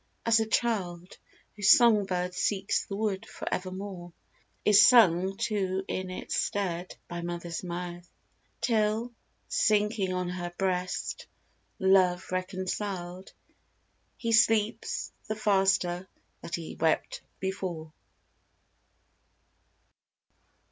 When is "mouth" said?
7.63-8.11